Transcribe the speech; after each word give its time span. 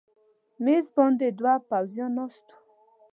مېز 0.63 0.85
باندې 0.95 1.27
دوه 1.39 1.53
پوځیان 1.69 2.11
ناست 2.17 2.45
و. 2.53 2.57